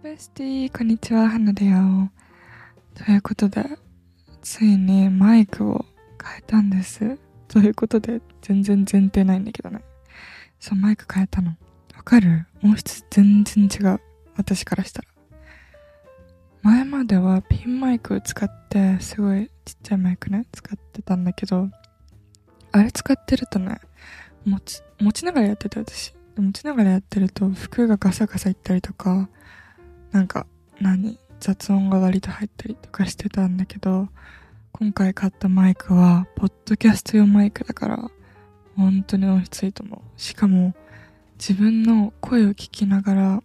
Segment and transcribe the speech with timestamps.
[0.00, 2.12] ベスティこんにちは、花だよ。
[2.94, 3.64] ということで、
[4.42, 5.84] ついにマイクを
[6.24, 7.18] 変えたんです。
[7.48, 9.82] ということで、全然前提ないんだけどね。
[10.60, 11.56] そう、マイク変えたの。
[11.96, 12.46] わかる？
[12.62, 14.00] 音質全然違う。
[14.36, 15.08] 私からしたら。
[16.62, 21.68] 前まではピンマイクを使って、すごいちっちゃいマイクね、使ってたんだけど、
[22.70, 23.80] あれ使ってるとね、
[24.44, 26.14] 持ち、持ちながらやってた私。
[26.36, 29.28] 持ちながらやってると服がガサガサいったりとか、
[30.12, 30.46] なんか、
[30.80, 34.08] 何雑音が割と入ったりとかしてたんだけど、
[34.72, 38.10] 今回買ったマイクは、ポッドキャスト用マイクだから、
[38.76, 40.20] 本当に音質いいと思う。
[40.20, 40.74] しかも、
[41.38, 43.42] 自分の声を聞きながら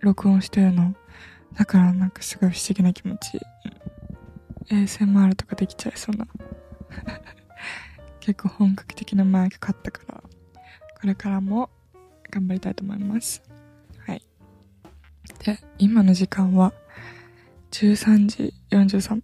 [0.00, 0.94] 録音してるの。
[1.54, 3.40] だからなんかすごい不思議な気持ち。
[4.70, 6.26] ASMR とかできちゃいそうな。
[8.20, 10.22] 結構本格的なマイク買ったから、
[11.00, 11.70] これからも
[12.30, 13.42] 頑張りたいと思います。
[15.44, 16.72] で、今の時間は
[17.72, 19.22] 13時43分。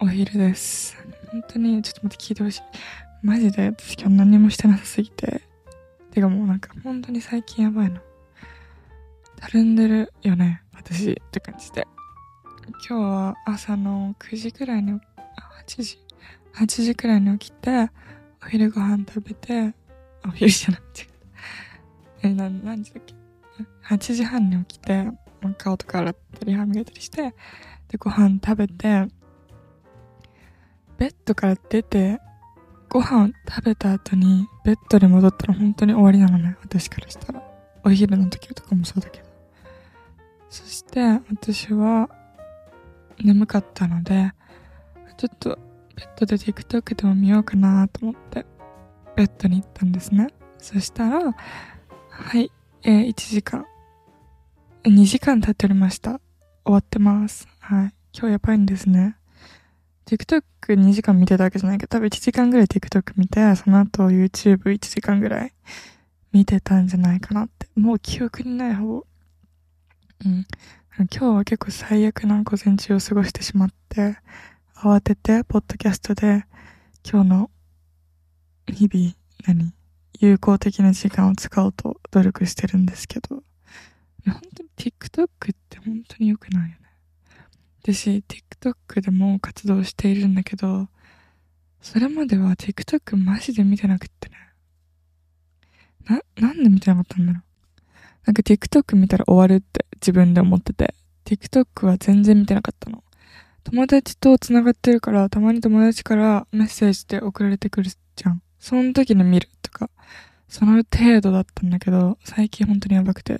[0.00, 0.96] お昼です。
[1.30, 2.62] 本当に、ちょっと待って聞いてほしい。
[3.22, 5.42] マジで私今日何もしてなさすぎて。
[6.10, 8.00] てかもうなんか本当に最近やばいの。
[9.36, 11.86] たるんでるよね、私って感じで。
[12.88, 15.00] 今日は朝の9時くらいに、8
[15.80, 15.98] 時
[16.54, 17.88] ?8 時くらいに起きて、
[18.42, 19.74] お昼ご飯食べて、
[20.26, 21.06] お昼じゃなくて、
[22.22, 23.19] え、な、何時だっけ？
[23.84, 25.08] ?8 時半に起きて、
[25.58, 27.34] 顔とか洗ったり歯磨いたりして、
[27.88, 29.06] で、ご飯食べて、
[30.98, 32.20] ベッドから出て、
[32.88, 37.42] ご飯食べた後にベッドで戻ったら本当に終わりなのね、私からしたら。
[37.82, 39.26] お昼の時とかもそうだけど。
[40.50, 42.10] そして私は
[43.22, 44.32] 眠かったので、
[45.16, 45.58] ちょっと
[45.96, 48.44] ベッドで TikTok でも見ようかなと思って
[49.16, 50.28] ベッドに行ったんですね。
[50.58, 51.34] そしたら、
[52.10, 52.50] はい、
[52.82, 53.66] えー、1時間、
[54.84, 56.18] 2時間経っておりました。
[56.64, 57.46] 終わってます。
[57.58, 57.94] はい。
[58.14, 59.16] 今日やばいんですね。
[60.06, 65.52] TikTok2 時間見てたわけじゃないけど、多分1時間ぐらい TikTok 見て、その後 YouTube1 時間ぐらい
[66.32, 67.66] 見てたんじゃないかなって。
[67.76, 69.04] もう記憶にない方。
[70.24, 70.46] うん。
[70.98, 74.16] 今日は結構最悪な午前中を過ごしてしまって、
[74.74, 76.46] 慌てて、ポッドキャストで、
[77.04, 77.50] 今日の
[78.66, 79.14] 日々、
[79.46, 79.79] 何？
[80.20, 83.42] 有効的な時間を使おうと努力してるんですけど、
[84.26, 85.28] 本当に TikTok っ
[85.70, 86.76] て本当に良くないよね。
[87.82, 90.88] 私、TikTok でも活動しているんだけど、
[91.80, 94.36] それまでは TikTok マジで見てなくってね。
[96.04, 97.42] な、なんで見てなかったんだろう。
[98.26, 100.94] なんか TikTok 見たら終わるって自分で思ってて、
[101.24, 103.02] TikTok は全然見てなかったの。
[103.64, 108.42] 友達と繋がってるから、たまに友達からメッセージで送られてくるじゃん。
[108.60, 109.90] その時に見るとか、
[110.48, 113.38] その程度だったんだけど、最近本当にやばくて、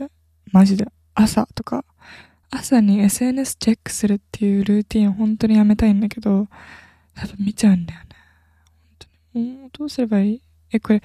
[0.50, 1.84] マジで朝とか、
[2.50, 6.48] 朝に SNS チェックするっていうルーティンを本当にやめたいんだけど、
[7.14, 8.06] 多分見ちゃうんだよね。
[8.88, 9.56] 本当に。
[9.58, 10.42] もうどうすればいい？
[10.72, 11.02] え、これ、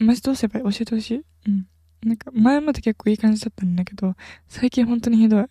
[0.00, 0.72] マジどうすればいい？
[0.72, 1.24] 教えてほしい？
[1.46, 1.66] うん。
[2.04, 4.14] なんか前まで結構いい感じだったんだけど、
[4.48, 5.44] 最近本当にひどい。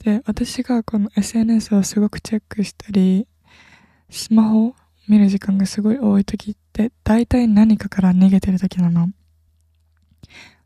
[0.00, 3.26] で、私がこの SNS をすごくチェックしたり、
[4.10, 4.74] スマホを
[5.08, 9.08] 見る時間がすごい多い時って、大体何かから逃げてる時なの。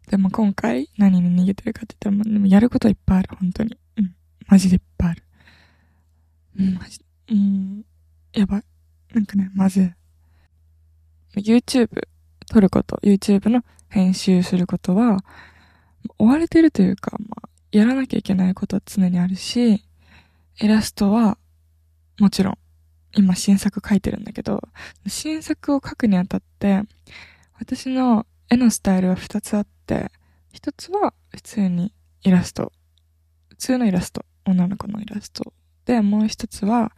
[0.08, 3.78] でも今回何に逃げてるかって言ったら、でもやることいっぱいある、本当に。
[3.96, 4.14] うん。
[4.46, 5.24] マジでいっぱいある。
[6.58, 7.82] うん、マジ、うん、
[8.34, 8.64] やばい。
[9.14, 9.94] なんかね、まず、
[11.34, 11.88] YouTube
[12.46, 15.24] 撮ること、YouTube の編集することは、
[16.18, 19.82] 追われてるというか、まあ、やらなきゃいけないことは常にあるし、
[20.60, 21.38] イラストは、
[22.18, 22.58] もちろん、
[23.14, 24.62] 今新作書いてるんだけど、
[25.06, 26.82] 新作を書くにあたって、
[27.58, 30.10] 私の絵のスタイルは二つあって、
[30.52, 32.72] 一つは普通にイラスト。
[33.48, 34.24] 普通のイラスト。
[34.44, 35.52] 女の子のイラスト。
[35.84, 36.92] で、もう一つは、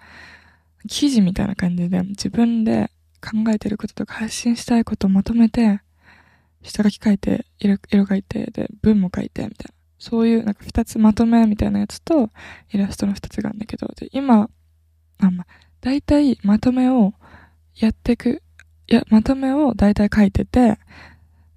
[0.88, 5.80] 記事みたいな感じで自分で考えてることとか発信したいことをまとめて、
[6.62, 9.74] 下書き書いて、色、書いて、で、文も書いて、みたいな。
[9.98, 12.30] そういう、なんか二つまとめみたいなやつと、
[12.70, 14.50] イラストの二つがあるんだけど、で、今、
[15.18, 15.46] あ、ま、
[15.84, 17.12] 大体まとめを
[17.76, 18.42] やっていく、
[18.88, 20.78] いや、まとめを大体書いてて、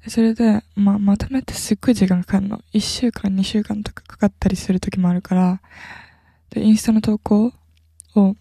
[0.09, 2.59] それで、まあ、まとめってすっごい時間かかるの。
[2.73, 5.61] 一週間、二週間とかかかったりする時もあるから、
[6.49, 7.53] で、インスタの投稿
[8.15, 8.35] を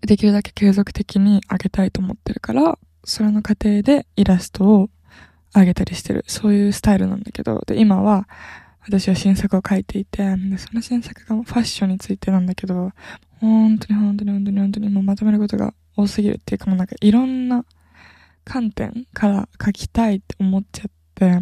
[0.00, 4.88] できるだけ継続的に上げたいと思ってるから、それの過程でイラストを
[5.54, 6.24] 上げたりしてる。
[6.26, 8.26] そういうスタイルなんだけど、で、今は、
[8.82, 12.92] 私は新作を書いていて、で、その新作がファッションについてなんだけど、
[13.40, 17.64] 本当に本当に本当に本当にもうまとめることが多すぎるっていうかもうなんかいろんな
[18.44, 21.38] 観点から書きたいって思っちゃって、や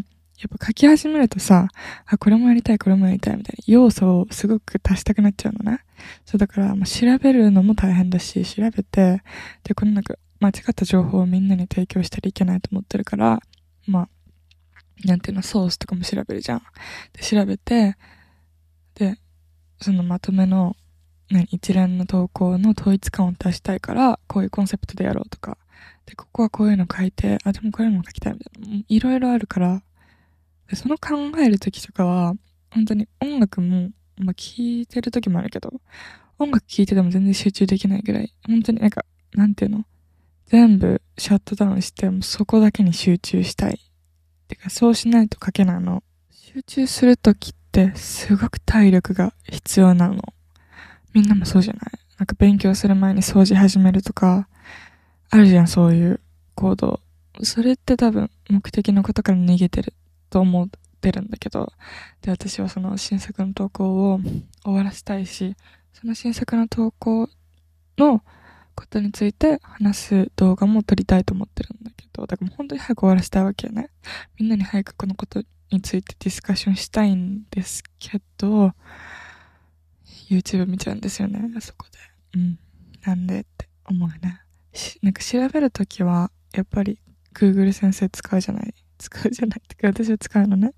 [0.47, 1.69] っぱ書き始めるとさ、
[2.07, 5.81] あ、これもやりたい、これもやりたいみたいな要素をすごく足したくなっちゃうのね。
[6.25, 9.23] そうだから、まあ、調べるのも大変だし、調べて、
[9.65, 13.41] で、このなんか間違った情報をみんなに提供したらいけないと思ってるから、
[13.87, 14.09] まあ、
[15.05, 16.63] なんていうの、ソースとかも調べるじゃん。
[17.13, 17.97] で、調べて、
[18.95, 19.19] で、
[19.81, 20.77] そのまとめの、
[21.31, 25.59] 何、一連の投稿の統一感を出したいから、こういうコンセプトでやろうとか、
[26.07, 28.85] で、ここはこういうの書いて、あ、でもこういうのも書きたいみたいな。
[28.89, 29.83] いろいろあるから、
[30.69, 32.35] で、その考えるときとかは、
[32.71, 35.81] 本当に音楽も、まあ、聞いてるときもあるけど、
[36.39, 39.85] 音楽聴いてても全然集中できないぐらい、本当になんか、なんていうの？
[40.47, 43.88] 全部シャットダウンして、もそこだけに集中したい。
[44.49, 46.03] てか、そうしないと書けないの。
[46.33, 50.23] 集中するときってすごく体力が必要なの。
[51.13, 51.83] みんなもそうじゃない？
[52.19, 54.49] なんか勉強する前に掃除始めるとか、
[55.31, 56.21] あるじゃん、そういう
[56.55, 57.01] 行動。
[57.43, 59.95] それって多分目的のことから逃げてる
[60.31, 60.69] と思っ
[61.01, 61.73] てるんだけど、
[62.23, 64.21] で、私はその新作の投稿を
[64.65, 65.55] 終わらせたいし、
[65.93, 67.29] その新作の投稿
[67.97, 68.25] の
[68.75, 73.91] ことについて話す動画も撮りたいと思ってるんだど、だからもう本当に早く終わらせたいわけよね。
[74.39, 78.73] みんなに早くこのことについてディスカッションしたいんですけど、
[80.31, 81.99] YouTube 見ちゃうんですよね、あそこで。
[82.39, 82.59] うん。
[83.05, 84.43] なんでって思うね。
[85.03, 86.99] なんか調べるときは、やっぱり
[87.35, 90.75] Google 先生使うじゃない使うじゃないってか私は使うのね。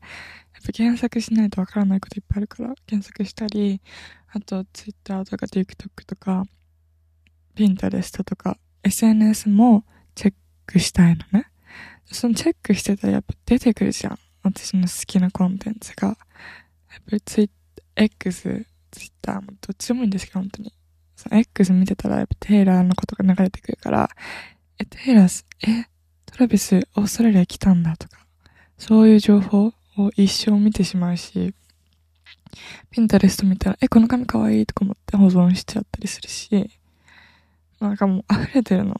[0.54, 3.80] やっぱ検索しないとわからないこといっぱいあるから、検索したり、
[4.32, 6.44] あと Twitter とか TikTok とか、
[7.54, 9.84] ピンタレストとか SNS も
[10.14, 10.34] チェッ
[10.70, 11.46] クしたいのね。
[12.12, 14.18] そのチェックしてたらやっぱ出てくるじゃん。
[14.42, 16.08] 私の好きなコンテンツが。
[16.08, 17.50] やっぱりツイッ、
[17.96, 20.72] X、ツイッターもどっちでもいいんですけど、本当に。
[21.16, 24.08] その X 見てたらやっぱテイラーのことが流れてくるから、
[24.78, 25.86] え、テイラー、え、
[26.26, 28.26] トラビス、オーストラリア来たんだとか、
[28.78, 31.54] そういう情報を一生見てしまうし、
[32.90, 36.70] ピンタレスト見たら、え、この髪かわいいとか思って保存しちゃったりするし、
[37.78, 38.96] なんかもう溢れてるの。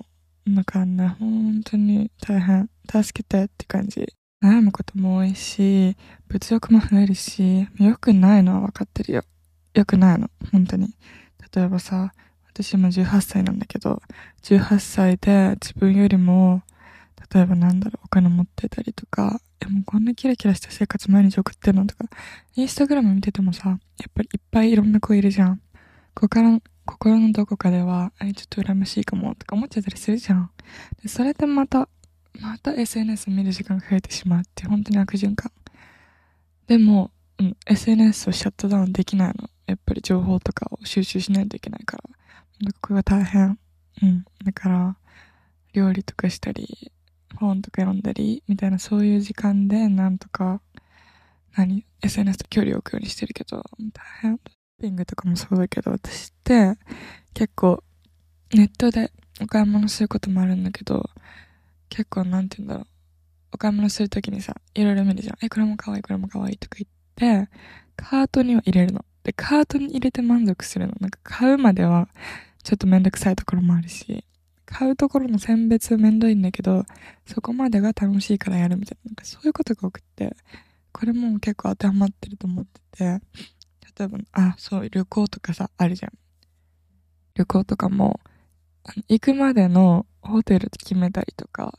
[0.47, 2.71] なんかね、本当に大変。
[2.91, 4.15] 助けてって感じ。
[4.43, 5.97] 悩むことも多いし、
[6.29, 9.23] 物欲も増えるし、良くないのは分かってるよ。
[9.75, 10.31] 良くないの。
[10.51, 10.95] 本当に。
[11.55, 12.13] 例えばさ、
[12.49, 14.03] 私も18歳なんだけど、
[14.43, 16.63] 18歳で自分よりも、
[17.33, 22.07] 例えばなんだろう、お金持ってたりとか、え、もうこんなキラキラした生活毎日送ってるのとか、
[22.57, 23.79] インスタグラム見ててもさ、やっ
[24.15, 25.57] ぱりいっぱいいろんな子いるじゃん。
[26.15, 26.59] ここから
[26.91, 30.51] 心のどこかでは、あれちょっと羨ましいかもとか思っちゃったりするじゃん。
[31.03, 31.89] でそれでまた、
[32.41, 35.53] また SNS 見る時間が増えてしまうって本当に悪循環。
[36.67, 39.49] でも、うん、SNS をシャットダウンできないの。
[39.67, 42.03] やっぱり情報とかを収集しないといけないから。
[42.61, 43.59] なんかこれが大変。
[44.03, 44.25] うん。
[44.45, 44.97] だから、
[45.73, 46.91] 料理とかしたり、
[47.37, 50.61] 本とか読んだり、みたいなそういう時間でなんとか、
[51.57, 54.41] 何 ?SNS と距離を置くようにしてるけど、大変。
[54.81, 56.75] ピングとかもそうだけど、私って
[57.35, 57.83] 結構
[58.53, 61.09] ネットでお買い物することもあるんだけど、
[61.89, 62.87] 結構なんて言うんだろう。
[63.53, 65.37] お買い物するときにさ、いろいろ見るじゃん。
[65.43, 67.51] え、これも可愛い、これも可愛いとか言って、
[67.97, 69.05] カートには入れるの。
[69.25, 70.95] で、カートに入れて満足するの。
[71.01, 72.09] なんか買うまでは
[72.63, 74.25] ちょっとめんどくさいところもあるし、
[74.67, 76.85] 買うところの選別めんどいんだけど、
[77.27, 79.11] そこまでが楽しいからやるみたいな。
[79.11, 80.37] なんかそういうことが多くて、
[80.93, 83.21] これも結構当てはまってると思ってて、
[83.99, 86.13] 例えば、あ、そう、旅行とかさ、あるじゃん。
[87.35, 88.21] 旅行とかも、
[89.09, 91.79] 行くまでのホテル決めたりとか、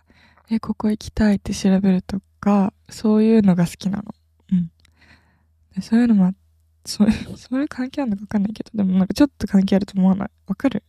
[0.50, 4.13] え、ここ行きたいって調べるとか、そういうのが好きなの。
[4.51, 4.72] うん。
[5.75, 6.34] でそういうのも、
[6.86, 10.30] そういう、それ関係あるのかわかんないけど、でもなんかちょっと関係あると思わない？
[10.48, 10.84] わかる？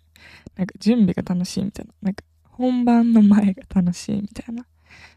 [0.57, 1.93] なんか準備が楽しいみたいな。
[2.03, 4.67] なんか本番の前が楽しいみたいな。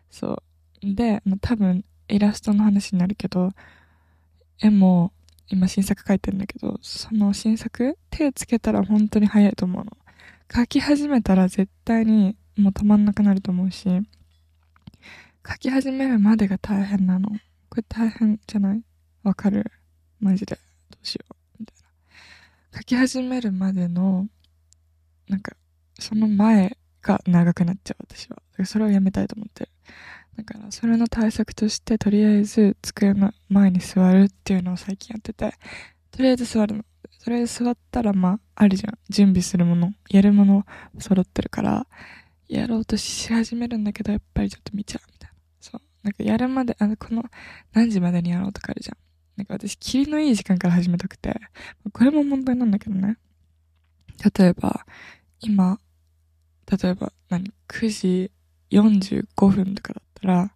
[0.09, 0.43] そ
[0.83, 0.95] う。
[0.95, 3.51] で、多分イラストの話になるけど、
[4.59, 5.11] 絵も
[5.47, 9.91] 今新作書いてるんだけど、その新作、手つけたら本当に早いと思うの。
[10.53, 13.87] 書き始めたら絶対にもう止まんなくなると思うし、
[15.47, 17.29] 書き始めるまでが大変なの。
[17.69, 18.81] これ大変じゃない？
[19.23, 19.71] わかる？
[20.19, 20.55] マジで。
[20.89, 21.33] どうしよう？
[21.59, 21.75] みたい
[22.71, 22.79] な。
[22.79, 24.27] 書き始めるまでの、
[25.27, 25.55] なんか、
[25.99, 28.37] その前が長くなっちゃう、私は。
[28.65, 29.69] それをやめたいと思ってる。
[30.37, 35.53] だから、それの対策として、とりあえず机の前に座るっていうのを最近やってて、
[36.11, 36.85] とりあえず座るの。
[37.23, 38.97] とりあえず座ったら、まあ、あるじゃん。
[39.09, 40.65] 準備するもの、やるもの
[40.99, 41.87] 揃ってるから、
[42.47, 45.35] やろうとし始めるんだけど、やっぱりちょっと見ちゃうみたいな。
[45.59, 45.81] そう。
[46.03, 47.23] なんかやるまで、あの、この、
[47.73, 48.97] 何時までにやろうとかあるじゃん。
[49.37, 51.39] なんか私、霧のいい時間から始めたくて、
[51.91, 53.17] これも問題なんだけどね。
[54.37, 54.85] 例えば、
[55.41, 55.79] 今、
[56.71, 58.31] 例えば何、9時
[58.71, 60.51] 45分とかだら、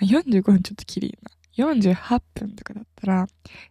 [0.00, 1.30] 45分ちょっときりいな。
[1.72, 3.26] 48分とかだったら、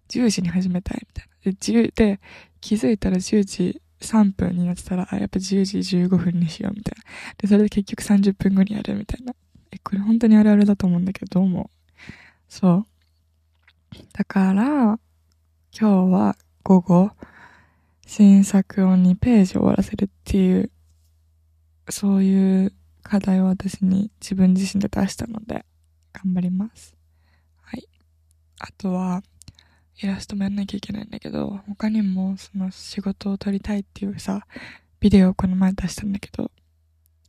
[0.09, 1.51] 10時に始めたいみたいな。
[1.51, 2.19] で、10で、
[2.59, 7.03] 気づいたら10時3分になってたら、あ、やっぱ10時15分にしようみたいな。
[7.37, 9.33] で、それで結局30分後にやるみたいな。
[9.71, 11.69] え、これ本当にあるあるだと思うんだけど、どうも。
[12.49, 12.85] そう。
[14.13, 14.99] だから、今
[15.79, 17.11] 日は午後、
[18.05, 20.71] 新作を2ページ終わらせるっていう、
[21.89, 22.73] そういう
[23.07, 25.65] 課題を私に自分自身で出したので、
[26.13, 26.95] 頑張ります。
[27.61, 27.87] はい。
[28.59, 29.23] あとは、
[30.01, 34.45] イラストもやんなきゃいけないんだけど、他にもその仕事を撮りたいっていうさ、
[34.99, 36.51] ビデオをこの前出したんだけど、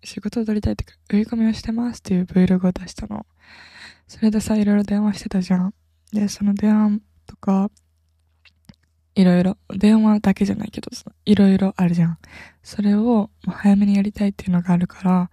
[0.05, 3.27] 仕事を撮りたいってか、売り込みをしてますっていう Vlog を出したの。
[4.07, 5.75] それでさ、いろいろ電話してたじゃん。
[6.13, 7.71] で、その電話とか、
[9.15, 10.91] いろいろ、電話だけじゃないけど、
[11.25, 12.19] いろいろあるじゃん。
[12.63, 15.31] それを早めにやりたいっていうのがあるから、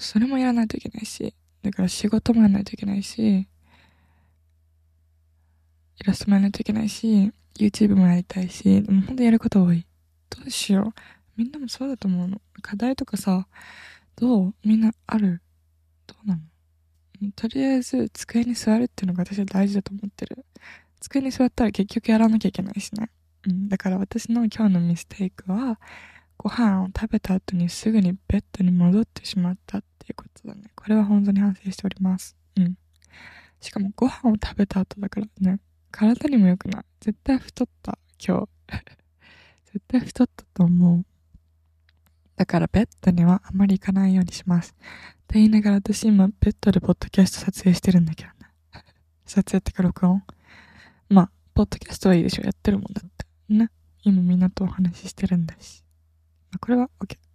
[0.00, 3.46] それもやらないといけないし、だから仕事もやらないといけないし、
[5.98, 9.86] イラストもやらないといけないし、YouTube もやりたいし、でも本当やること多い。
[10.30, 11.00] どうしよう。
[11.36, 12.40] みんなもそうだと思うの。
[12.62, 13.46] 課題とかさ、
[14.16, 15.42] どうみんなある？
[16.06, 17.32] どうなの？
[17.36, 20.46] とりあえず机に座るっていうのが私は大事だと思ってる。
[21.00, 23.10] 机に座ったら結局やらなきゃいけないしね。
[23.46, 23.68] うん。
[23.68, 25.78] だから私の今日のミステイクは、
[26.38, 30.70] ご飯を食べた後にすぐにベッドに戻ってしまったていうことだね。
[30.74, 32.36] これは本当に反省しております。
[32.56, 32.74] うん。
[33.60, 36.84] しかもご飯を食べた後だからね、体にも良くない。
[37.00, 38.48] 絶対太った、今日。
[39.72, 41.04] 絶対太ったと思う。
[42.36, 44.74] だからベッドにはあまり行かないようにします。
[44.74, 48.34] って言いながら私今ベッドでポッドキャスト撮影してるんだけどね。
[49.26, 50.24] 撮影ってか録音。
[51.08, 52.42] まあ、ポッドキャストはいいでしょ。
[52.42, 53.26] やってるもんだって。
[53.48, 53.70] ね。
[54.02, 55.84] 今みんなとお話ししてるんだし。
[56.50, 57.29] まあ、これは OK。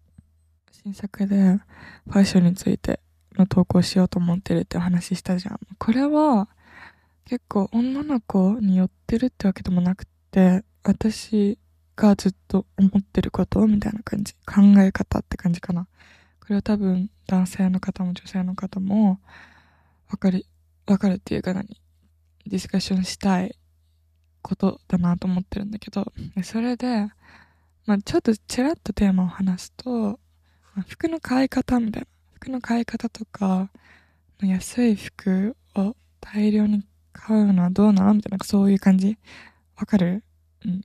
[0.85, 2.99] 新作でファッションについて
[3.35, 5.59] の投稿しようと思ってるってお話ししたじゃん。
[5.79, 6.47] これは
[7.25, 11.57] 結構女の子に寄ってるってわけでもなくて、私
[11.95, 14.35] がずっと思ってることみたいな感じ。
[14.45, 15.87] 考え方って感じかな。
[16.39, 19.19] これは多分男性の方も女性の方も
[20.11, 20.45] わかる、
[20.85, 21.81] わかるっていうか何？
[22.45, 23.57] ディスカッションしたい
[24.43, 26.13] ことだなと思ってるんだけど、
[26.43, 27.07] それで、
[27.87, 30.19] まあちょっとちらっとテーマを話すと、
[30.83, 32.07] 服の買い方みたいな。
[32.35, 33.69] 服の買い方とか、
[34.41, 39.17] 安い服を大量に買うのはどうなのみたいな、そういう感じ
[39.77, 40.23] わかる？
[40.65, 40.81] うん。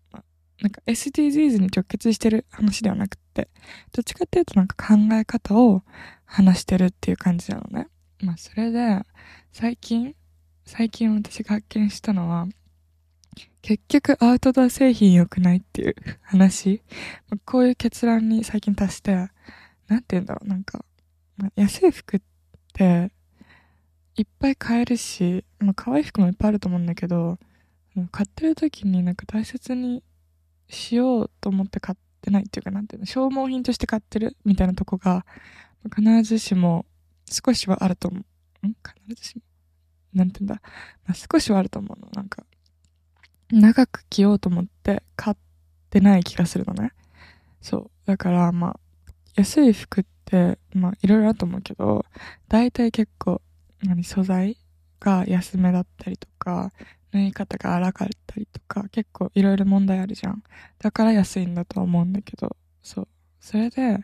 [0.63, 3.49] なんか SDGs に直結してる話ではなくて、
[3.93, 5.83] どっちかっていうとなんか考え方を
[6.25, 7.89] 話してるっていう感じなのね。
[8.23, 9.03] まあそれで、
[9.53, 10.15] 最近、
[10.67, 12.47] 最近私が発見したのは、
[13.63, 16.83] 結局アウトドア製品良くないっていう話。
[17.45, 19.29] こういう結論に最近達して、
[19.91, 20.85] なんて言うんだろう、なんか、
[21.57, 22.21] 安い服っ
[22.73, 23.11] て
[24.15, 27.39] いっぱい買えるし、まあ、可愛い服もいっぱいあると思うんだけど、
[28.13, 30.05] 買ってる時になんか大切に
[30.69, 35.27] しようと思って買ってないっていうか、なんていうの、消耗品として買ってるみたいなとこが、
[35.97, 36.87] 必ずしも
[37.29, 38.21] 少しはあると思
[38.63, 38.67] う。
[38.67, 38.77] ん？
[39.09, 39.43] 必ずしも。
[40.15, 40.61] なんていうんだ？
[41.07, 42.09] まあ、少しはあると思うの。
[42.15, 42.45] なんか、
[43.51, 45.37] 長く着ようと思って買っ
[45.89, 46.93] てない気がするのね。
[47.61, 47.91] そう。
[48.07, 48.81] だから、まあ、
[49.37, 52.05] 安い服って、まあ、いろいろあると思うけど、
[52.49, 53.41] 大体結構、
[53.83, 54.57] 何、素材
[55.01, 56.73] が安めだったりとか、
[57.13, 60.43] 縫い方が荒かったりとか、結構いろいろ問題あるじゃん。
[60.79, 63.09] だから安いんだと思うんだけど、そう。
[63.41, 63.99] それで、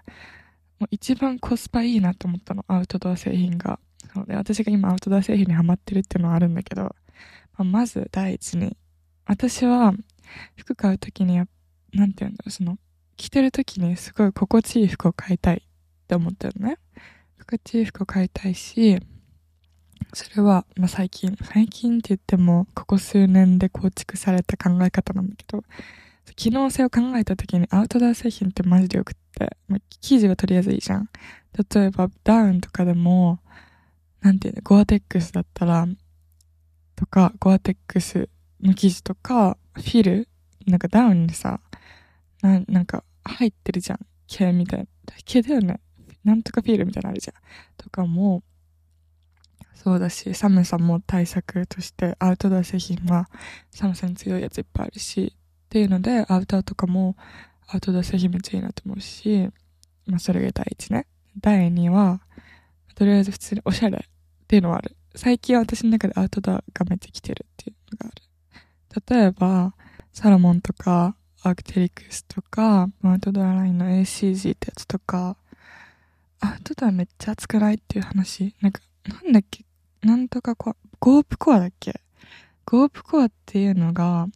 [0.79, 3.79] もう一番コスパいいなと思ったの、アウトドア製品が。
[4.13, 6.95] そうで、私が今アウトドア製品にハマってるっていうのはあるんだけど、ま
[7.59, 8.77] あ、まず第一に、
[9.25, 9.93] 私は
[10.57, 11.37] 服買うときに、
[11.93, 12.79] なんていうんだろう、その、
[13.17, 16.79] 着てるときにすごい心地いい服を買いたいって思ってるのね。
[17.39, 19.01] 心地いい服を買いたいし、
[20.13, 25.65] それは、まあ、最近、最近って言っても、ここ数年で構築された考え方なんだけど、
[26.35, 31.09] 機能性を考えた時にアウトドア製品ってマジでよくって、まあ、生地はとりあえずいいじゃん。
[31.75, 33.41] 例えば、ダウンとかでも、
[34.21, 35.87] なんていうの、ゴアテックスだったら、
[36.95, 38.29] とか、ゴアテックス
[38.61, 40.29] の生地とか、フィル、
[40.67, 41.61] なんかダウンにさ、
[42.47, 44.01] ななんか入ってるじゃん。
[44.29, 44.87] 毛みたいな。
[45.25, 45.81] 毛だよね。
[46.25, 47.35] なんとかフィールみたいなのあるじゃん。
[47.77, 48.43] とかも、
[49.75, 53.29] そうだし、寒さも対策としてアウトドア製品は
[53.71, 57.17] 寒さに強いやついっぱいあるし、っていうので、アウターとかも
[57.69, 59.49] アウトドア製品めっちゃいいなと思うし、
[60.07, 61.07] まあそれが第一ね。
[61.41, 62.21] 第二は、
[62.95, 64.97] とりあえず普通におしゃれっていうのはある。
[65.15, 69.03] 最近私の中でアウトドアがめっちゃ来てるっていうのがある。
[69.17, 69.75] 例えば、
[70.13, 75.37] サロモンとか、アークテリクスとか、アウトドアラインの ACG ってやつとか、
[76.41, 78.57] アウトドアめっちゃ熱くないっていう話。
[78.61, 79.65] なんか、なんだっけ？
[80.03, 82.01] なんとかコア、ゴープコアだっけ？
[82.65, 84.27] ゴープコアっていうのが、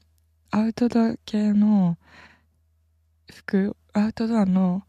[0.52, 1.98] アウトドア系の
[3.34, 4.84] 服、アウトドアの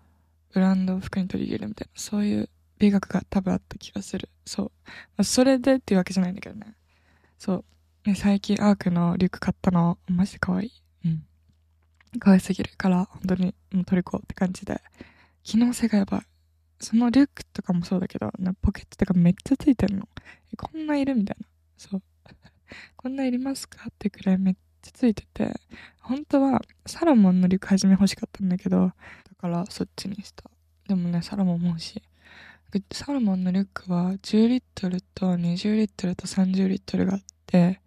[0.54, 4.30] ブランドを服に取り入れるみたいな、そういう美学が多分あった気がする。
[4.46, 4.72] そう。
[5.18, 6.76] まあ、それでっていうわけじゃないんだけどね。
[7.40, 7.66] そ
[8.06, 8.10] う。
[8.10, 10.81] ね、最近アークのリュック買ったの、マジで可愛い。
[12.20, 14.82] 可愛すぎるから、本当にもう取りこうって感じで。
[15.44, 16.22] 機能性がやばい。
[16.80, 20.08] そのリュックとかもそうだけど、ポケットとかめっちゃついてるの。
[20.58, 21.48] こんないるみたいな。
[21.78, 22.02] そう。
[22.96, 25.54] こんないりますかってくらいめっちゃついてて、
[26.00, 28.94] 本当はサロモンのリュック初め欲しかったんだけど、だ
[29.38, 30.50] からそっちにした。
[30.88, 32.04] でもね、サロモンも欲しい。
[32.94, 37.82] サロモンのリュックは10リットルと20リットルと30リットルがあって、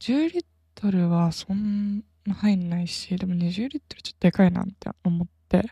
[0.00, 2.04] 10リットルはそん
[2.34, 5.70] 入んないし、でも20リットルちょっとでかいなって思って、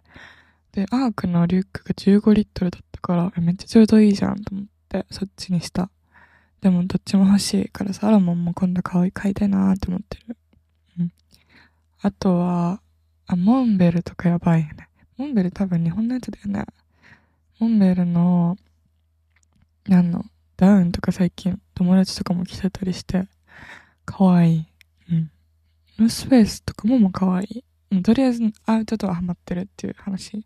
[0.73, 5.91] で、アークのリュックが15リットルだったから、めっちゃちょうどいいじゃんと思って、そっちにした。
[6.61, 10.37] でもどっちも欲しいからサロモンも今度買い買いたいなーって思ってる。
[10.99, 11.13] うん。
[12.01, 12.81] あとは、
[13.27, 14.89] あ、モンベルとかやばいよね。
[15.17, 16.65] モンベル多分日本のやつだよね。
[17.59, 18.57] モンベルの、
[19.87, 20.25] なんの、
[20.57, 23.29] ダウンとか最近友達とかも着てたりして、
[24.05, 24.67] かわいい。
[25.99, 26.05] うん。
[26.05, 28.03] ノースフェイスとかももかわいい。
[28.03, 30.45] とりあえずアウトドアハマってるっていう話。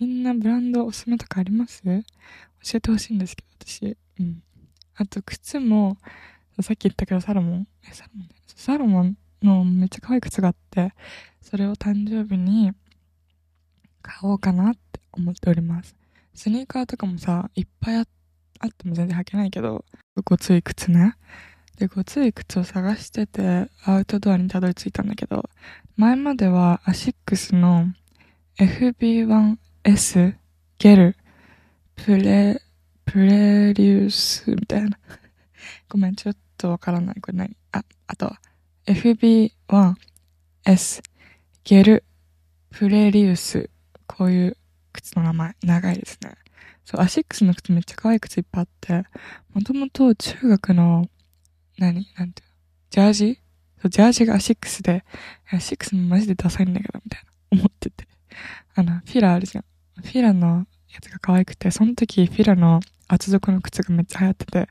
[0.00, 1.82] みんなブランドおすすめとかあります？
[1.82, 1.90] 教
[2.74, 3.96] えてほしいんですけど、私。
[4.20, 4.42] うん。
[4.94, 5.98] あと、靴も、
[6.62, 10.92] さっき言ったけど、サロモン、え、サロモンサロモンのめっちゃ可愛い靴があって、
[11.42, 12.72] それを誕生日に
[14.02, 15.94] 買おうかなって思っております。
[16.34, 18.06] スニーカーとかもさ、いっぱいあっ
[18.76, 19.84] ても全然履けないけど、
[20.24, 21.14] ごつい靴ね。
[21.78, 25.48] で、ごつい靴を探してて、アウトドアにたどり着いたんだけど、
[25.96, 27.86] 前まではアシックスの
[28.58, 30.34] FB1S
[30.78, 31.16] ゲル
[31.94, 32.60] プレ
[33.04, 34.98] プレリュースみたいな。
[35.88, 37.20] ごめん、ちょっとわからない。
[37.20, 37.56] これ何？
[37.72, 38.40] あ、あとは、
[38.86, 41.02] FB1S
[41.64, 42.04] ゲル
[42.70, 43.70] プレリュース。
[44.06, 44.56] こういう
[44.92, 45.56] 靴の名前。
[45.62, 46.34] 長いですね。
[46.84, 49.04] そう、アシックスの靴めっちゃ可愛い靴いっぱいあって、
[49.52, 51.08] もともと中学の、
[51.78, 52.06] 何？
[52.18, 52.42] なんて？
[52.42, 52.54] いうの
[52.90, 53.40] ジャージ？
[53.82, 55.04] そう、ジャージがアシックスで、
[55.50, 58.06] アシックスもマジでダサいんだけど、みたいな、思ってて。
[58.74, 59.64] あの、フィラあるじゃん。
[60.02, 64.68] フィラのやつが可愛くて、その時フィラの厚底の靴がめっちゃ流行ってて、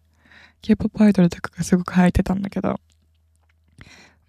[0.62, 2.80] K-POP アイドルとかがすごく履いてたんだけど、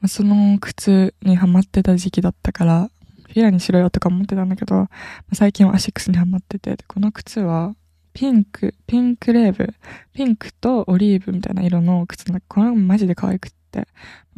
[0.06, 2.90] その靴にハマってた時期だったから、
[3.26, 4.88] フィラにしろよとか思ってたんだけど、
[5.32, 7.74] 最近はアシックスにハマってて、この靴は、
[8.16, 9.74] ピンク、ピンクレーブ、
[10.14, 13.86] ピンクとオリーブみたいな色の靴なこれマジで可愛くって、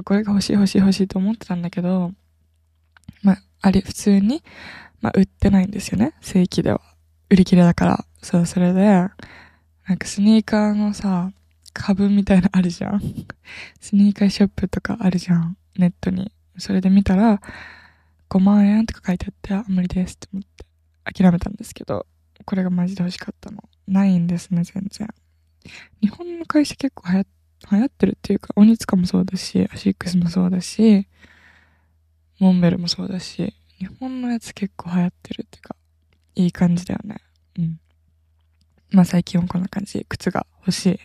[0.05, 2.11] これが欲しい欲しい欲しいと思ってたんだけど、
[3.23, 4.43] まあ、あれ、普通に、
[5.01, 6.81] まあ、売ってないんですよね、正規では。
[7.31, 8.05] 売り切れだから。
[8.21, 9.11] そう、それで、な
[9.95, 11.31] んかスニーカーのさ、
[11.73, 13.01] 株みたいなあるじゃん。
[13.79, 15.57] スニーカーショップとかあるじゃん。
[15.77, 16.33] ネットに。
[16.57, 17.41] それで見たら、
[18.29, 20.67] 5万円とか書いてあって、あ、無理ですって思って
[21.05, 22.05] 諦めたんですけど、
[22.45, 23.63] これがマジで欲しかったの。
[23.87, 25.09] ないんですね、全然。
[26.01, 27.27] 日本の会社結構流行
[27.71, 31.09] 流行ってるっていうか、オニツカもそうだし、アシックスもそうだし、
[32.39, 35.77] モンベルもそうだし、日本のやつ結構流行ってるっていうか、
[36.37, 37.17] いい感じだよね。
[37.59, 37.81] うん。
[38.91, 40.07] まあ最近はこんな感じ。
[40.09, 41.01] 靴が欲しい。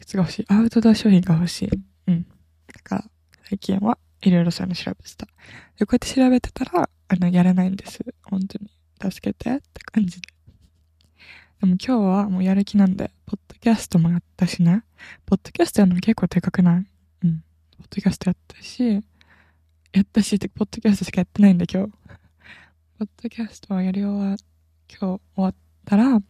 [0.00, 0.46] 靴が欲しい。
[0.48, 1.70] アウトドア商品が欲しい。
[2.06, 2.22] うん。
[2.22, 3.04] だから、
[3.48, 5.26] 最近はいろいろそういうの調べてた。
[5.78, 8.00] で、こうやって調べてたら、あの、やれないんです。
[8.22, 8.70] 本当に。
[9.00, 10.28] 助けてって感じで。
[11.60, 14.84] でも今日はもうやる気なんで、ポッドキャストもやったしね。
[15.26, 16.86] ポッドキャストやるの結構でかくない？
[17.24, 17.44] うん。
[17.78, 19.02] ポッドキャストやったし、
[19.92, 21.92] やったしって、ポッドキャストしかやってないんだ今日。
[22.98, 24.36] ポッドキャストはやり終わ、
[24.88, 26.20] 今日終わったら、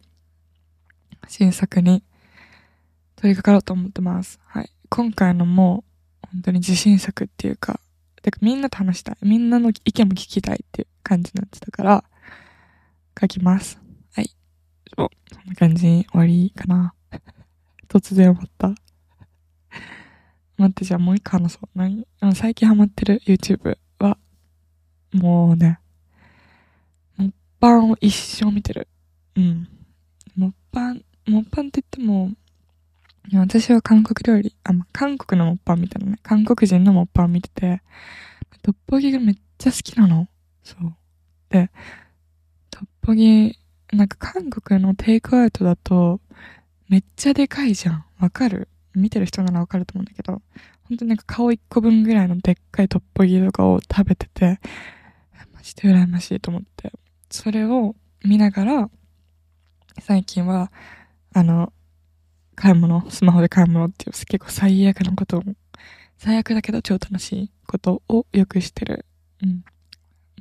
[1.27, 2.03] 新作に
[3.15, 4.39] 取り掛かろうと思ってます。
[4.45, 4.71] はい。
[4.89, 5.83] 今回のも
[6.23, 7.79] う、本当に自信作っていうか、
[8.23, 9.17] てかみんなと話したい。
[9.21, 12.03] みんなの意見も聞きたいっていう感じになってたから、
[13.19, 13.79] 書きます。
[14.95, 15.09] そん
[15.47, 16.93] な感じに終わりかな。
[17.87, 18.69] 突然終わった。
[20.57, 21.69] 待って、じゃあもう一個話そう。
[21.75, 24.17] 何最近ハマってる YouTube は、
[25.13, 25.79] もうね、
[27.17, 28.87] もっぱんを一生見てる。
[29.35, 29.67] うん。
[30.35, 32.33] もっぱん、もっぱんって言っても、
[33.33, 36.19] 私は韓国料理、あ、ま韓国のもっぱんみたいなね。
[36.23, 37.81] 韓国人のもっぱん見てて、
[38.63, 40.27] トッポギがめっちゃ好きなの。
[40.63, 40.95] そう。
[41.49, 41.69] で、
[42.71, 43.58] トッポギ、
[43.91, 46.21] なんか韓国のテイクアウトだと、
[46.87, 48.05] めっちゃでかいじゃん。
[48.19, 48.67] わかる？
[48.95, 50.41] 見てる人ならわかると思うんだけど、
[50.87, 54.59] ほんとなんか顔一個分ぐらいのでっかいトッポギとかを食べてて、
[55.53, 56.91] マジで羨ましいと思って。
[57.29, 58.89] それを見ながら、
[59.99, 60.71] 最近は、
[61.33, 61.71] あの、
[62.55, 65.43] 買い物、スマホで買い物っていう結構最悪なことを
[66.17, 69.05] 最悪だけど超楽しいことをよくしてる。
[69.43, 69.63] うん。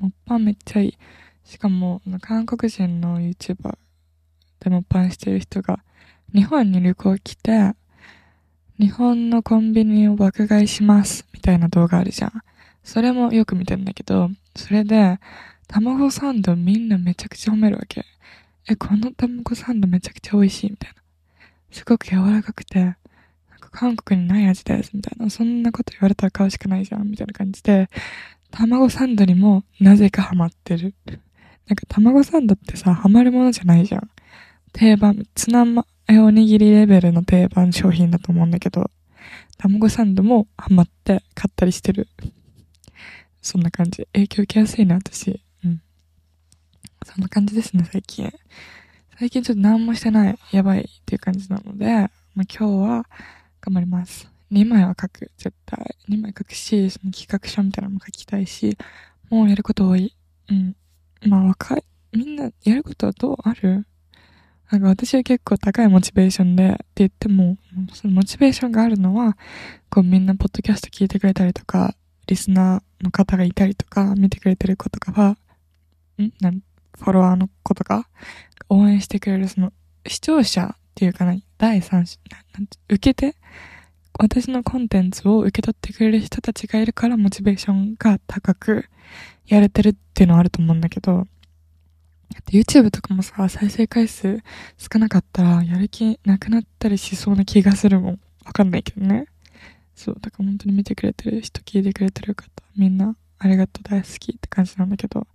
[0.00, 0.98] モッパンめっちゃいい。
[1.48, 3.78] しかも、韓国人の YouTuber
[4.60, 5.78] でモッパンしてる人が、
[6.34, 7.72] 日本に旅行来て、
[8.78, 12.32] 日本のコンビニを爆買いします、みたいな動画あるじゃん。
[12.84, 15.20] それもよく見てんだけど、それで、
[15.68, 18.04] 卵サンドみんなめちゃくちゃ褒めるわけ。
[18.68, 21.02] え、この卵サンドめちゃくちゃ美味しい、みたいな。
[21.70, 22.94] すごく柔らかくて、なん
[23.58, 25.30] か韓国にない味です、みたいな。
[25.30, 27.88] そんなこと言われたら買うしかないじゃん、みたいな感じで、
[28.50, 30.94] 卵サンドにもなぜかハマってる。
[31.68, 34.10] なんか卵サンドってさ、ハマるものじゃないじゃん。
[34.72, 38.90] 定番、ツナマおにぎりレベルの定番商品だと思うんだけど、
[39.58, 42.08] 卵サンドもハマって買ったりしてる。
[43.42, 44.08] そんな感じ。
[44.14, 45.42] 影響受けやすいな、私。
[45.64, 45.82] うん。
[47.04, 48.32] そんな感じですね、最近。
[49.18, 53.06] 最近ちょっと何もしてない、やばいっていう感じなので、まあ、今日は
[53.60, 54.30] 頑張ります。
[54.50, 55.96] 2枚は書く、絶対。
[56.08, 58.78] 2枚書くし、その企画書みたいなのも書きたいし、
[59.28, 60.16] もうやること多い。
[60.48, 60.74] うん。
[61.22, 63.86] まあ若い、みんなやることはどうある？
[64.70, 67.56] なんか私は結構高いモチベーションでって言っても、
[67.94, 69.36] そのモチベーションがあるのは、
[69.90, 71.94] こうみんなポッドキャスト聞いてくれたりとか、
[72.26, 75.36] リスナーの方がいたりとか、見てくれてる子とかは、
[76.22, 76.32] ん？
[76.40, 76.60] なん
[76.98, 78.08] フォロワーの子とか、
[78.68, 79.72] 応援してくれるその
[80.06, 82.18] 視聴者っていうかな、第三者、
[82.52, 83.36] なんて、受けて、
[84.18, 88.86] 私のコンテンツを受け取ってくれる人たちがいるからモチベーションが高く
[89.46, 91.26] やれてるっていうのはあると思うんだけど、
[92.50, 94.42] YouTube とかもさ、再生回数
[94.76, 98.20] 少なかったら、やる気なくなったりしそうな気がするもん。
[98.44, 99.26] わかんないけどね。
[99.94, 105.26] そう、だから本当に見てくれてる人、聞いてくれてる方、みんな、ありがとう、大好きって感じなんだけど、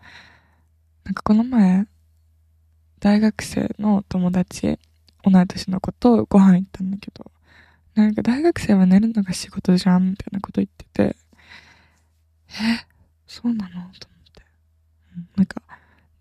[1.05, 1.85] なんかこの前、
[2.99, 4.77] 大学生の友達、
[5.23, 7.31] 同い年の子とご飯行ったんだけど、
[7.95, 11.15] なんか大学生は寝るのが仕事じゃんみたいなこと言ってて、
[12.49, 12.85] え、
[13.27, 13.71] そうなの？
[13.71, 14.43] と思って。
[15.35, 15.61] なんか、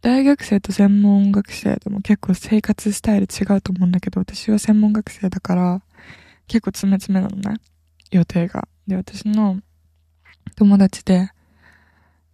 [0.00, 5.82] 大学生と専門学生でも結構生活スタイル違うと思うんだけど、私は専門学生だから、
[6.46, 7.58] 結構詰め詰めなのね。
[8.10, 8.68] 予定が。
[8.86, 9.60] で、私の
[10.56, 11.30] 友達で、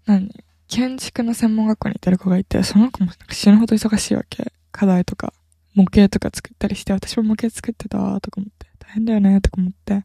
[0.07, 0.31] 何？
[0.67, 4.53] 建築の専門学校に行ってる子がいて、その子も死ぬほど忙しいわけ。
[4.71, 5.33] 課題とか、
[5.75, 10.05] 模型とか作ったりして、私も模型作ってたとか思って、大変だよねとか思って、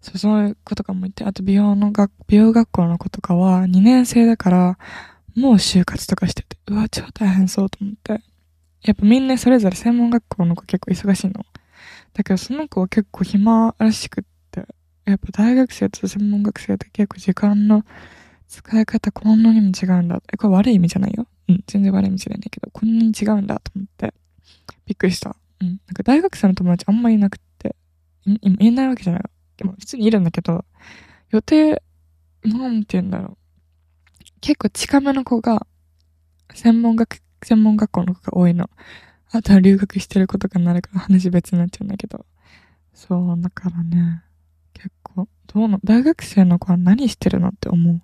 [0.00, 4.78] そう、そういう子とかもいて、あと美容の学、美容学校の子とかは2年生だから、
[5.36, 8.22] もう就活とかしてて、うわ、超大変そうと思って。
[8.82, 11.44] やっぱみんなそれぞれ専門学校の子結構忙しいの。
[12.14, 14.66] だけどその子は結構暇らしくって、
[15.04, 17.84] やっぱ大学生と専門学生って結構時間の
[18.48, 20.22] 使い方こんなにも違うんだ。
[20.32, 21.26] え、これ悪い意味じゃないよ。
[21.48, 24.14] うん、全然悪い意味じゃないんだけど、こんなに違うんだと思って、
[24.86, 25.36] びっくりした。
[25.60, 25.68] うん。
[25.68, 27.49] なんか大学生の友達あんまいなくて、
[28.26, 29.30] 言えないわけじゃないよ。
[29.56, 30.64] でも普通にいるんだけど、
[31.30, 31.82] 予定、
[32.44, 33.36] なんて言うんだろう。
[34.40, 35.66] 結構近めの子が、
[36.54, 38.70] 専門学、専門学校の子が多いの。
[39.32, 42.24] あとは留学してる子とかになるから話別になっちゃうんだけど。
[42.94, 44.22] そう、だからね、
[44.74, 48.02] 結構、どうの、大学生の子は何してるのって思う。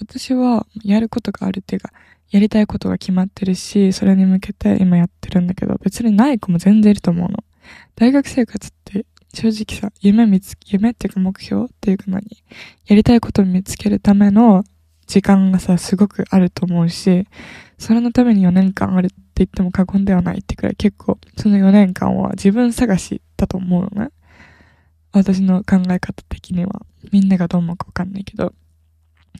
[0.00, 1.92] 私は、やることがあるっていうか、
[2.30, 7.44] やりたいことが決まってるし、それに向けて今やってるんだけど、別にない子も全然いると思うの。
[7.96, 9.06] 大学生活って
[9.40, 12.26] 正直さ、夢見つ、夢っていうか目標っていうか何
[12.86, 14.64] やりたいことを見つけるための
[15.06, 17.24] 時間がさ、すごくあると思うし、
[17.78, 24.10] それのために4年間あるって言っても過言ではないってくらい結構、その4年間は自分探しだと思うのね。
[25.12, 26.82] 私の考え方的には。
[27.12, 28.52] みんながどう思うかわかんないけど。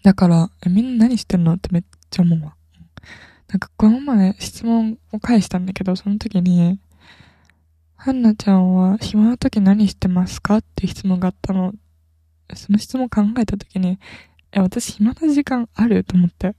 [0.05, 2.55] だから、え、みんな何してんのってめっちゃ思うわ。
[3.49, 6.79] なんかこの前質問を返したんだけど、その時に、
[8.01, 10.59] ハンナちゃんは暇な時何してますか？
[10.59, 11.75] って質問があったの。
[12.55, 13.99] その質問考えた時に、
[14.53, 16.05] え、私暇な時間ある？
[16.05, 16.55] と思って。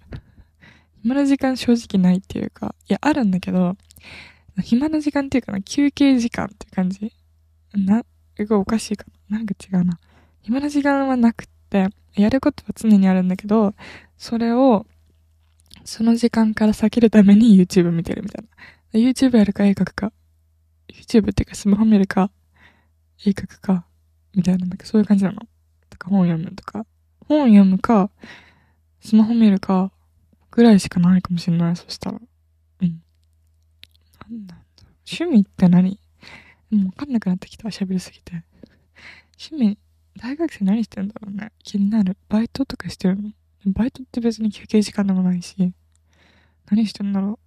[1.02, 3.78] 暇な時間正直ないっていうか、いや、あるんだけど、
[4.62, 7.13] 暇な時間っていうかな、休憩時間っていう感じ。
[7.73, 8.04] な、
[8.49, 9.38] おかしいかな。
[9.38, 9.97] なんか違うな。
[10.41, 13.73] 暇な時間はなくって、やることは常にあるんだけど、
[14.17, 14.86] それを、
[15.86, 18.45] その時間から避けるために YouTube 見てるみたい
[18.93, 18.99] な。
[18.99, 20.12] YouTube やるか絵描くか。
[20.99, 22.31] YouTube っていうかスマホ見るか、
[23.25, 23.85] 絵描くか、
[24.33, 25.41] みたいな、なんかそういう感じなの。
[25.89, 26.85] とか本読むとか。
[27.27, 28.09] 本読むか、
[29.01, 29.91] スマホ見るか、
[30.51, 32.19] ぐらいしかないかもしれない、そしたら。
[32.81, 33.03] うん。
[34.29, 34.55] なんだ
[35.12, 35.99] 趣味って何？
[36.71, 38.43] もうわかんなくなってきた、喋りすぎて。
[39.39, 39.77] 趣味、
[40.17, 41.51] 大学生何してんだろうね。
[41.63, 42.17] 気になる。
[42.27, 43.31] バイトとかしてるの？
[43.67, 45.73] バイトって別に休憩時間でもないし、
[46.69, 47.39] 何してんだろ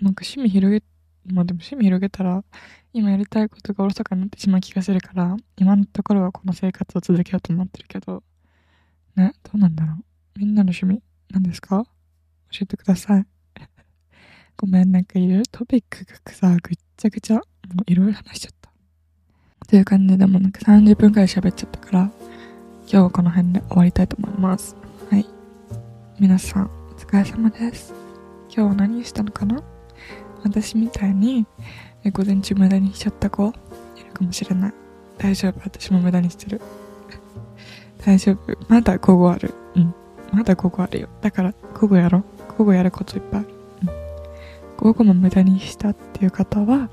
[0.00, 0.04] う。
[0.04, 0.82] なんか趣味広げ
[1.28, 2.44] まあでも趣味広げたら、
[2.92, 8.22] 今やりたいことがおろそかになってしまう気がするから、今のところはこの生活を続けようと思ってるけど、
[9.16, 10.38] ね、どうなんだろう。
[10.38, 11.84] みんなの趣味、何ですか？
[12.50, 13.26] 教えてください。
[14.56, 17.42] ごめん、なんかいろいろトピックがさ、ぐっちゃぐちゃ、も
[17.86, 18.70] ういろいろ話しちゃった。
[19.68, 24.76] という感じで、でもなんか30分くらい喋っちゃったから、今日はこの辺で終わりたいと思います。
[25.10, 25.26] はい。
[26.20, 27.92] 皆さん、お疲れ様です。
[28.48, 29.75] 今日は何したのかな？
[30.48, 31.46] 私みたいに、
[32.12, 34.72] 午前中無駄にしちゃった子いるかもしれない。
[35.18, 36.60] 大丈夫、私も無駄にしてる。
[38.04, 38.56] 大丈夫。
[38.68, 39.54] まだ午後ある。
[39.74, 39.94] うん。
[40.32, 41.08] まだ午後あるよ。
[41.20, 42.24] だから、午後やろう。
[42.58, 43.40] 午後やることいっぱい。
[43.40, 43.46] うん。
[44.76, 46.90] 午後も無駄にしたっていう方は、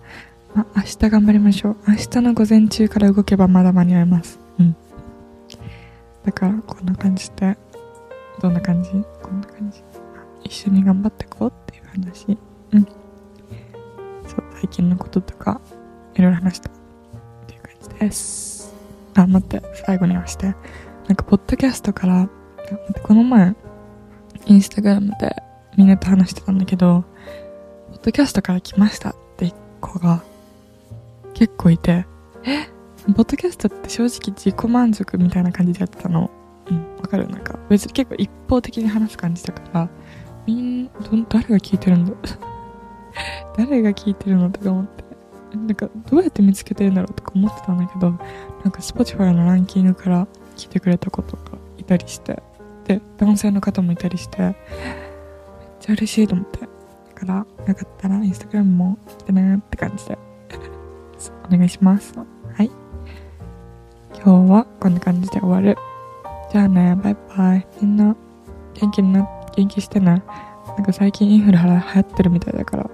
[0.56, 1.78] まあ、明日頑張りましょう。
[1.88, 4.40] 明日の午前中から動けばまだ間に合います。
[4.60, 4.76] うん。
[6.26, 7.58] だから、こんな感じで、
[8.42, 8.90] どんな感じ？
[9.22, 9.84] こんな感じ？
[10.44, 12.38] 一緒に頑張ってこうっていう話。
[12.72, 12.88] うん。
[14.64, 15.60] 最近のこととか、
[16.16, 16.74] いろいろ話したっ
[17.48, 18.74] ていう感じです。
[19.14, 20.46] あ、待って、最後にはして。
[20.46, 20.54] な
[21.12, 22.30] んか、ポッドキャストから、
[23.04, 23.56] この前、
[24.46, 25.36] インスタグラムで
[25.78, 27.04] みんなと話してたんだけど、
[27.92, 30.24] ポッドキャストから来ましたって子が
[31.34, 32.06] 結構いて、
[32.46, 32.64] え？
[33.08, 36.32] ポッドキャストって正直自己満足みたいな感じでやってたの。
[36.72, 37.28] うん、わかる？
[37.28, 39.90] なんか、別に結構一方的に話す感じだから、
[40.48, 40.92] みん、ど
[41.28, 42.14] 誰が聞いてるんだ？
[43.58, 45.04] 誰が聞いてるのとか思って。
[45.56, 48.20] なんか、どうやって見つけてるんだろうとか思ってたんだけど、なん
[48.72, 52.42] か、Spotify のランキングから聞いてくれた子とかいたりして、
[52.86, 54.54] で、男性の方もいたりして、めっ
[55.80, 56.62] ちゃ嬉しいと思って。
[56.62, 56.68] だ
[57.14, 57.36] から、
[57.68, 60.18] よかったら、インスタグラムも来てねって感じで、
[61.48, 62.14] お願いします。
[62.18, 62.72] はい。
[64.16, 65.78] 今日はこんな感じで終わる。
[66.52, 67.68] じゃあね、バイバイ。
[67.82, 68.16] みんな、
[68.74, 70.24] 元気にな、元気してね。
[70.78, 72.90] なんか最近インフル流行ってるみたいだから、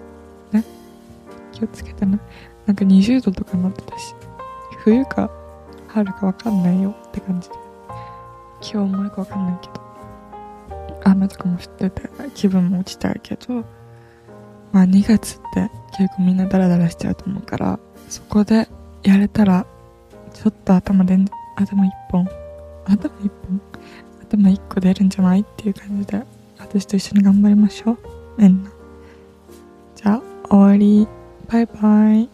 [1.51, 2.19] 気をつけてね。
[2.65, 4.15] なんか20度とかになってたし、
[4.83, 5.29] 冬か
[5.87, 7.55] 春かわかんないよって感じで。
[8.61, 9.89] 今日もよくわかんないけど。
[11.05, 13.63] 雨とかも降ってて、気分も落ちちゃうけど、
[14.71, 18.67] まあ2月って結構みんなダラダラしちゃうと思うから、そこで
[19.03, 19.65] やれたら、
[20.33, 21.17] ちょっと頭で、
[21.55, 22.27] 頭一本、
[22.85, 23.61] 頭一本？
[24.21, 25.41] 頭一個出るんじゃない？
[25.41, 26.23] っていう感じで、
[26.59, 27.97] 私と一緒に頑張りましょう。
[28.37, 28.69] みんな。
[29.95, 31.07] じゃあ、終わり。
[31.51, 32.29] バイバイ。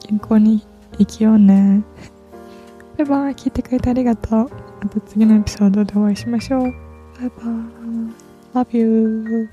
[0.00, 0.66] 健康に
[0.98, 1.82] 生きようね。
[2.98, 3.34] バイバイ。
[3.34, 4.50] 聞いてくれてありがとう。
[4.82, 6.62] また次のエピソードでお会いしましょう。
[6.62, 6.72] バイ
[7.20, 7.80] バイ。
[8.52, 9.48] Love you.